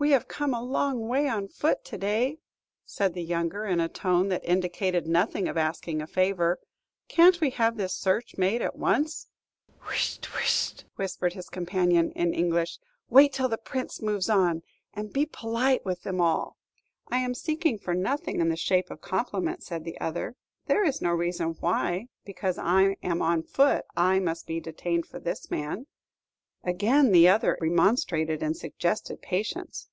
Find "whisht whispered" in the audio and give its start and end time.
10.32-11.32